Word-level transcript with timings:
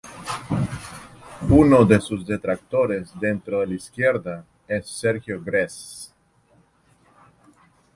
Uno 1.57 1.85
de 1.85 2.01
sus 2.01 2.25
detractores 2.25 3.11
dentro 3.19 3.59
de 3.59 3.67
la 3.67 3.75
izquierda 3.75 4.43
es 4.67 4.89
Sergio 4.89 5.39
Grez. 5.43 6.11